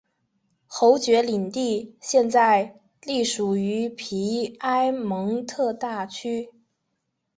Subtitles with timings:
[0.65, 6.49] 侯爵领地现在隶属于皮埃蒙特大区。